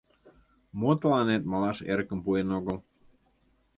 [0.79, 2.77] Мо тыланет малаш эрыкым пуэн огыл?